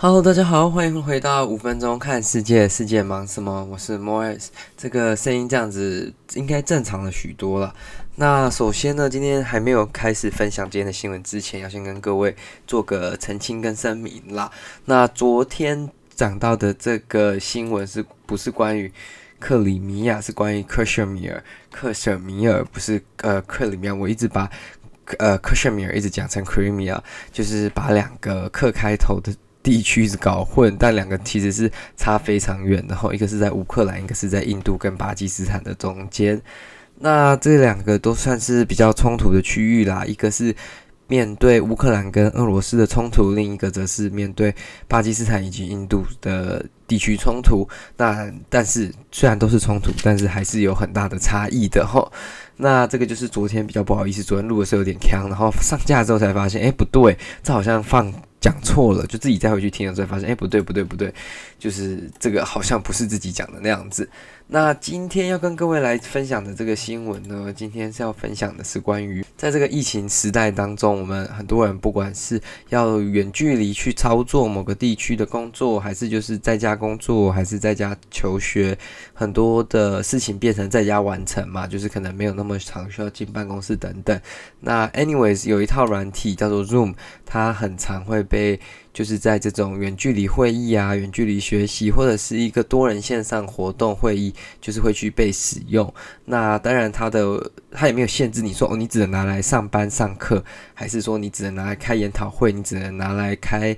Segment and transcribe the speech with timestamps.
[0.00, 3.64] Hello，大家好，欢迎回到五分钟看世界，世界忙什么？
[3.64, 4.46] 我是 Morris，
[4.76, 7.74] 这个声音这样子应该正常了许多了。
[8.14, 14.48] 那首先呢，今天还没有开始分享今天的新闻之前，要先跟各位做个澄清跟声明啦。
[14.84, 18.92] 那昨天讲到的这个新闻是不是关于
[19.40, 20.20] 克里米亚？
[20.20, 21.42] 是关于克什米尔，
[21.72, 24.48] 克什米尔不是呃克里米亚，我一直把
[25.18, 27.00] 呃克什米尔一直讲成 Crimea，
[27.32, 29.34] 就是把两个克开头的。
[29.68, 32.94] 地区是搞混，但两个其实是差非常远的。
[32.94, 36.40] 然后一个是在乌克兰，一个是在印度跟巴基斯坦的中间。
[37.00, 40.06] 那这两个都算是比较冲突的区域啦。
[40.06, 40.56] 一个是
[41.06, 44.54] 面对乌克兰跟俄罗斯的冲突，另一个则是面对
[44.88, 47.68] 巴基斯坦以及印度的地区冲突。
[47.98, 52.10] 那但是虽然都是冲突，但是还是有很大的差异的吼。
[52.56, 58.10] 那这个就是昨天比较不好意思，昨天录的时候有点锵，然后上架之后才发现，哎，不对，这好像放。
[58.40, 61.12] 讲错了，就自己再回去听了之后发现，哎，不对不对不对，
[61.58, 64.08] 就是这个好像不是自己讲的那样子。
[64.50, 78.78] 那今天要跟各位来分享的这个新闻呢，今天是要分享的是关于在这个疫情时代当中，我们很多人不管是要远距离去操作某个地区的工作，还是就是在家工作，还是在家求学，
[79.12, 84.18] 很多的事情变成在家完成嘛，就是可能没有那么常需要进办公室等等。
[84.60, 86.94] 那 anyways 有一套软体叫做 Zoom，
[87.26, 88.60] 它很常会被。
[88.90, 95.94] 就是在这种远距离会议啊、远距离学习或者是一个多人线上活动会议，就是会去被使用。
[96.24, 103.76] 那当然，它的它也没有限制你说哦，你只能拿来上班上课，还是说你只能拿来开研讨会，你只能拿来开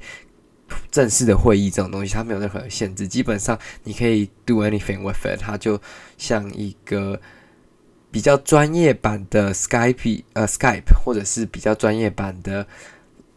[0.90, 3.06] 正式的会议这种东西，它没有任何限制。
[3.06, 5.78] 基本上你可以 do anything with it，它就
[6.16, 7.20] 像一个
[8.10, 12.66] 比较专业版的 Skype，呃，Skype，或者是比较专业版的。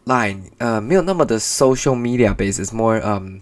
[0.06, 3.40] Line 呃，没有那么的 social media based，more um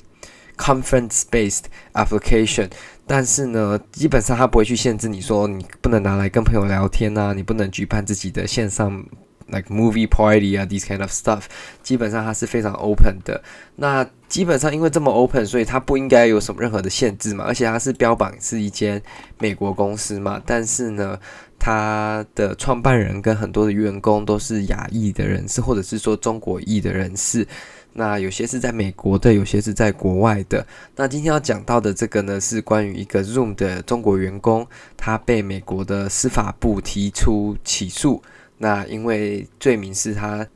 [0.56, 1.64] conference based
[1.94, 2.70] application。
[3.06, 9.04] 但是呢，基本上它不会去限制你说你不能拿来跟朋友聊天啊，你不能举办自己的线上
[9.52, 11.42] like movie party 啊，these kind of stuff。
[11.82, 13.42] 基本上它是非常 open 的。
[13.76, 17.44] 那基本上因为这么 open，所以它不应该有什么任何的限制嘛。
[17.44, 19.00] 而且它是标榜是一间
[19.38, 21.18] 美国公司嘛，但是呢。
[21.64, 27.46] 它的创办人跟很多的员工都是亚裔的人士，或者是说中国裔的人士。
[27.92, 30.66] 那有些是在美国的，有些是在国外的。
[30.96, 38.20] 那今天要讲到的这个呢，是关于一个 Zoom 的中国员工，他被美国的司法部提出起诉。
[38.62, 40.46] 那因为罪名是他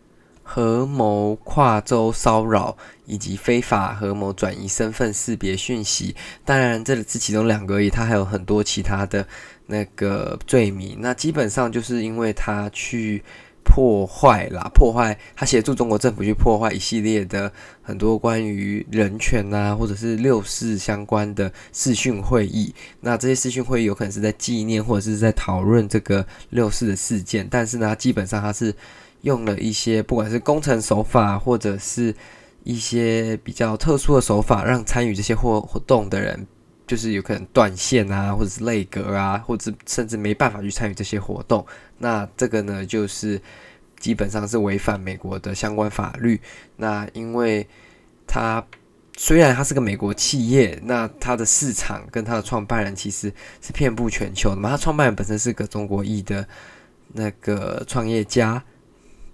[0.42, 6.14] 合谋跨州骚扰以及非法合谋转移身份识别讯息。
[6.44, 9.26] 当然，这里是其中两个而已，他还有很多其他的。
[9.68, 13.20] 那个罪名，那基本上就是因为他去
[13.66, 22.74] 破坏啦，破坏他协助中国政府去破坏一系列的很多关于人权啊，或者是六四相关的视讯会议。
[23.00, 28.74] 那这些视讯会议有可能是在纪念或者是在讨论这个六四的事件，但是呢，基本上他是
[29.22, 32.14] 用了一些不管是工程手法或者是
[32.64, 36.46] 一些比较特殊的手法，让参与这些活活动的人。
[36.86, 41.66] 就是有可能断线啊，或者是内阁啊，或者甚至没办法去参与这些活动。
[41.98, 43.40] 那这个呢，就是
[43.98, 46.40] 基本上是违反美国的相关法律。
[46.76, 47.66] 那因为
[48.26, 48.64] 它
[49.16, 54.70] 虽然它是个美国企业，那它的市场跟它的创办人其实是遍布全球的嘛。
[54.70, 56.46] 它创办人本身是个中国裔的
[57.14, 58.62] 那个创业家，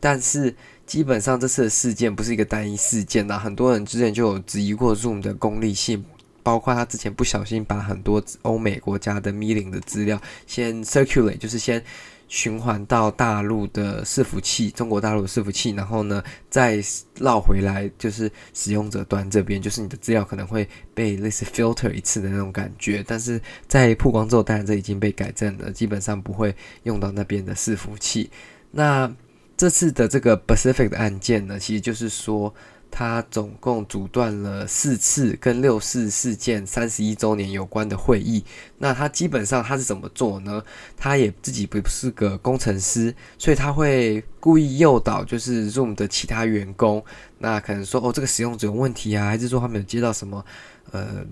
[0.00, 0.54] 但是
[0.86, 3.38] 基本上这次的事件不是一个单一事件呐。
[3.38, 6.02] 很多人之前就有质疑过 Zoom 的功利性。
[6.42, 11.82] 包括他之前不小心把很多欧美国家的 meeting 的资料先 circulate，就是先
[12.28, 16.82] 循环到大陆的伺服器，中国大陆的伺服器，然后呢再
[17.18, 23.04] 绕回来，就是使用者端这边，就是你的资料可能会被类似 filter 一次的那种感觉。
[23.06, 26.54] 但是在曝光之后，当然这已经被改正了，基本上不会
[26.84, 28.30] 用到那边的伺服器。
[28.70, 29.14] 那
[29.56, 32.52] 这次的这个 Pacific 的案件呢，其实就是说。
[32.94, 38.44] 他总共阻断了四次跟六四事件三十一周年有关的会议。
[38.76, 40.62] 那他基本上他是怎么做呢？
[40.94, 47.02] 他也自己不是个工程师，所以他会故意诱导，就是 Zoom 的其他员工。
[47.38, 50.44] 那可能说哦，这个使用者有问题啊，还是说他没有接到什么
[50.90, 51.24] 呃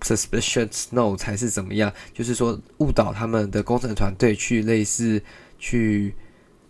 [0.00, 1.92] suspicious note 才是怎么样？
[2.14, 5.22] 就是说误导他们的工程团队去类似
[5.58, 6.14] 去。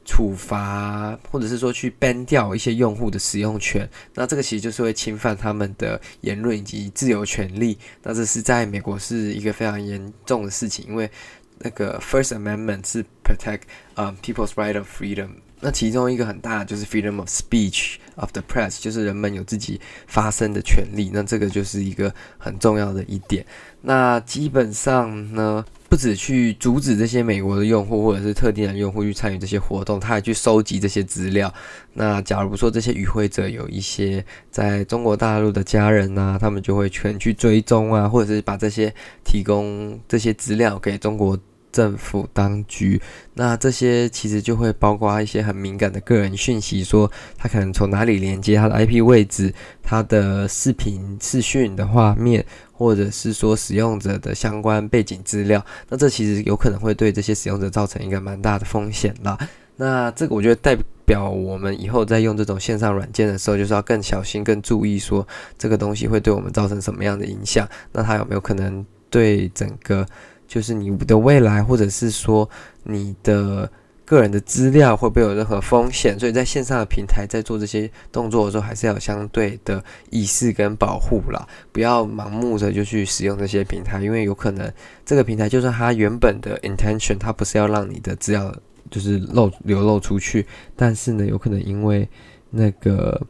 [0.04, 7.78] 处罚，或者是说去 ban 掉一些用户的使用权，那这个其实就是会侵犯他们的言论以及自由权利。
[8.02, 11.10] 那这是在美国是一个非常严重的事情，因为
[11.58, 13.62] 那个 First Amendment 是 protect
[13.94, 15.28] 呃、people's right of freedom
[15.60, 21.10] 那其中一个很大的就是 freedom of speech of the press，就是人们有自己发声的权利。
[21.14, 23.46] 那这个就是一个很重要的一点。
[23.80, 31.54] 那基本上呢，不止去阻止这些美国的用户或者是特定的用户去参与这些活动，他还去收集这些资料。
[31.92, 38.92] 那假如说这些与会者有一些在中国大陆的家人呐、啊，他们就会全去追踪啊，或者是把这些
[39.24, 41.38] 提供这些资料给中国。
[41.74, 43.02] 政府当局，
[43.34, 59.36] 那这些其实就会包括一些很敏感的个人讯息，说他可能从哪里连接他的 IP 位置，他的视频、视讯的画面，或者是说使用者的相关背景资料，那这其实有可能会对这些使用者造成一个蛮大的风险啦。
[59.74, 65.26] 那这个我觉得代表我们以后在用这种线上软件的时候，就是要更小心、更注意，说
[65.58, 70.06] 这个东西会对我们造成什么样的影响，那它有没有可能对整个。
[70.46, 72.48] 就是你的未来，或者是说
[72.82, 73.70] 你的
[74.04, 76.18] 个人的资料会不会有任何风险？
[76.18, 84.72] 所以在线上的平台在做这些动作的时候，还是要有相对的意识跟保护啦，不要盲目的就去使用这些平台，因为有可能
[85.04, 88.54] 这个平台就算它原本的 intention，它不是要让你的资料
[88.90, 90.46] 就是漏流漏出去，
[90.76, 92.08] 但是呢，有可能因为
[92.50, 93.20] 那个。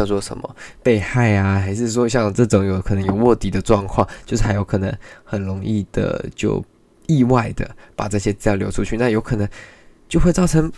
[0.00, 4.90] 叫做什么被害啊，还是说像这种有可能有卧底的状况，就是还有可能
[5.24, 6.64] 很容易的就
[7.06, 9.46] 意外的把这些资料流出去，那有可能
[10.08, 10.72] 就会造成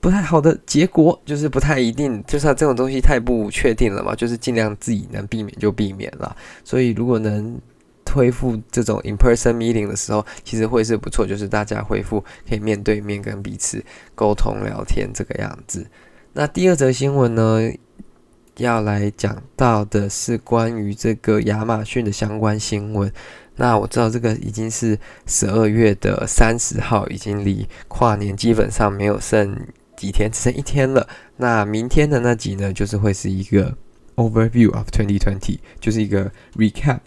[0.00, 6.36] 不太好的结果，就是不太一定，就是这种东西太不确定了嘛，就是尽量自己能避免就避免了。
[6.64, 7.56] 所以如果能
[8.12, 13.84] 恢复这种 in-person meeting 的时候，其实会是不错，就是大家恢复可以面对面跟彼此
[14.16, 15.86] 沟通聊天这个样子。
[16.32, 17.70] 那第二则新闻呢？
[18.56, 23.12] 要来讲到的是关于这个亚马逊的相关新闻。
[23.56, 29.66] 那我知道这个已经是十二月的三十号，已经离跨年基本上没有剩
[29.96, 31.08] 几天，只剩一天了。
[31.36, 33.76] 那明天的那集呢，就是会是一个
[34.16, 37.00] overview of twenty twenty，就是一个 recap，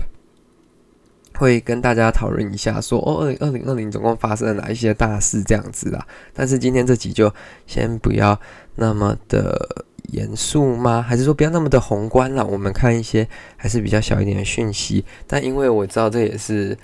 [1.35, 6.07] 会跟大家讨论一下说，哦，二零二零二零总共发生了哪一些大事这样子啦。
[6.33, 7.31] 但是今天这集就
[7.67, 8.39] 先不要
[8.75, 9.85] 那么的。
[10.11, 11.01] 严肃吗？
[11.01, 12.45] 还是说不要那么的宏观了？
[12.45, 15.03] 我们看一些还是比较小一点的讯息。
[15.27, 16.77] 但因为我知道这也是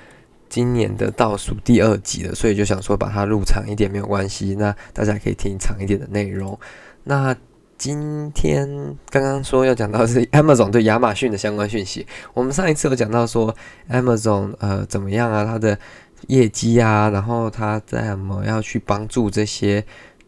[0.49, 4.55] 今年的倒数第二集了，所以就想说把它录长一点没有关系。
[4.55, 6.57] 那大家可以听长一点的内容。
[7.03, 7.35] 那
[7.77, 8.67] 今天
[9.09, 12.05] 刚刚说要讲到是 Amazon 对亚马逊的相关讯息。
[12.33, 13.55] 我们上一次有讲到说
[13.89, 15.77] Amazon 呃怎么样啊，它的
[16.27, 19.83] 业绩啊，然后它怎么要去帮助这些。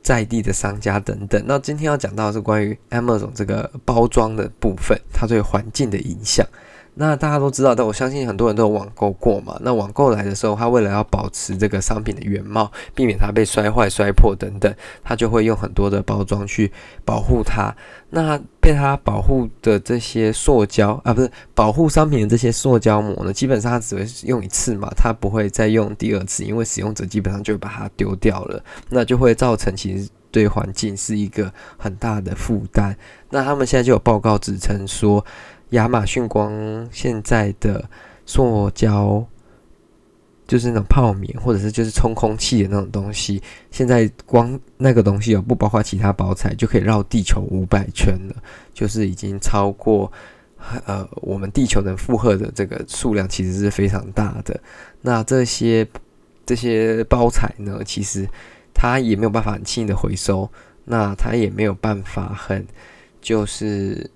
[0.07, 6.47] 在地的商家等等，那今天要讲到是关于 Amazon 这个包装的部分，它对环境的影响。
[6.99, 9.55] 那大家都知道，但我相信很多人都有网购过嘛。
[9.61, 14.73] 那网购来的时候，他为了要保持这个商品的原貌，避免它被摔坏、摔破等等，
[15.03, 16.71] 他就会用很多的包装去
[17.05, 17.75] 保护它。
[18.09, 32.97] 那被它保护的这些塑胶啊，不是保护商品的这些塑胶膜呢，基本上它只会用一次嘛，它不会再用第二次，因为使用者基本上就把它丢掉了，那就会造成其实对环境是一个很大的负担。
[33.29, 35.23] 那他们现在就有报告指称说。
[35.71, 37.89] 亚马逊光现在的
[38.25, 39.25] 塑胶，
[40.47, 48.35] 就是那种泡棉，或者是就是充空气的那种东西，现在光那个东西哦，不包括其他包材，就可以绕地球五百圈了，
[48.73, 50.09] 就是已经超过
[50.85, 54.57] 呃我们地球能负荷的这个数量，其实是非常大的。
[55.01, 55.85] 那这些
[56.45, 58.25] 这些包材呢，其实
[58.73, 60.49] 它也没有办法很轻易的回收，
[60.85, 62.65] 那它也没有办法很
[63.19, 64.09] 就是。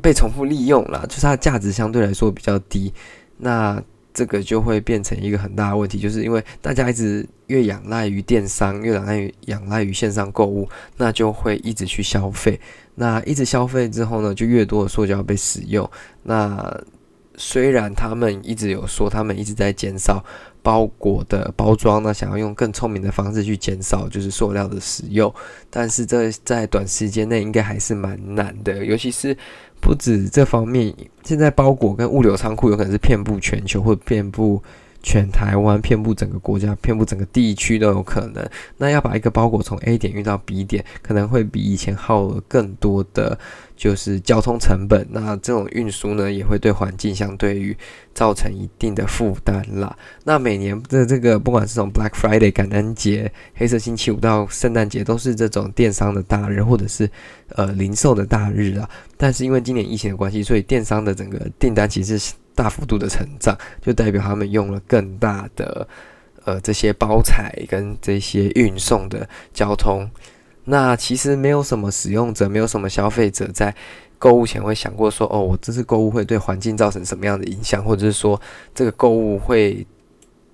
[0.00, 2.92] 被重复利用了，就是它的价值相对来说比较低，
[3.38, 12.60] 那这个就会变成一个很大的问题，就是因为大家一直越仰赖于电商，越仰赖于仰赖于线上购物，那就会一直去消费，
[12.96, 15.88] 那一直消费之后呢，就越多的塑胶被使用。
[16.24, 16.82] 那
[17.36, 20.22] 虽然他们一直有说，他们一直在减少
[20.62, 25.32] 包裹的包装呢，想要用更聪明的方式去减少就是塑料的使用，
[25.68, 29.36] 但是这在短时间内应该还是蛮难的，尤其是。
[29.82, 34.62] 不止这方面，现在包裹跟物流仓库有可能是遍布全球，或遍布
[35.02, 38.48] 全台湾，遍布整个国家，遍布整个地区都有可能。
[38.76, 43.38] 那要把一个包裹从 A 点运到 B 点，可能会比以前耗了更多的。
[43.80, 47.74] 就是交通成本，那这种运输呢，也会对环境相对于
[48.12, 49.96] 造成一定的负担啦。
[50.22, 57.10] 那每年的这个，不管是从 Black Friday 感恩节、黑色星期五到圣诞节，都是这种电商的大日，或者是
[57.54, 58.86] 呃零售的大日啊。
[59.16, 65.86] 但是因为今年疫情的关系，所以电商的整个订单其实是大幅度的成长，就代表他们用了更大的。
[66.46, 70.10] 呃这些包材跟这些运送的交通。
[70.64, 73.74] 那其实没有什么使用者，没有什么消费者在
[74.18, 78.40] 购物前会想过说，哦，我这次购物会对环境造成什么样的影响，或者是说
[78.74, 79.86] 这个购物会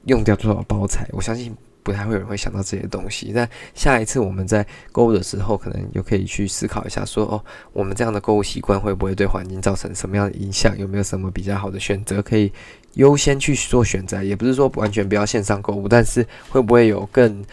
[0.06, 1.08] 用掉多少包材？
[1.12, 1.54] 我相信
[1.86, 3.30] 不太会有人会想到这些东西。
[3.32, 10.76] 那下一次我们在购物的时候，可能又可以去思考一下，说，哦，我们这样的购物习惯会不会对环境造成什么样的影响？
[10.76, 12.52] 有没有什么比较好的选择可以
[12.94, 14.20] 优先去做选择？
[14.20, 17.44] 也不是说完全不要线上购物，但是会不会有更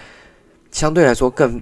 [0.72, 1.62] 相对来说更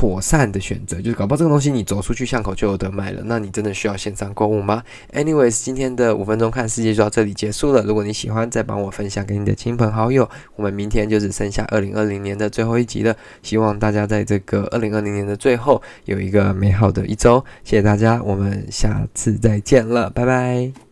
[0.00, 7.82] 妥善的选择，就是搞不好这个东西你走出去巷口就有得卖了，那你真的需要线上购物吗？Anyways，今天的五分钟看世界就到这里结束了。
[7.82, 10.26] 如果你喜欢，再帮我分享给你的亲朋好友。
[10.56, 17.44] 我们明天就只剩下二零二零年的最后一集了，希望大家在这个二零二零年的最后有一个美好的一周。
[17.62, 20.89] 谢谢大家，我们下次再见了，拜拜。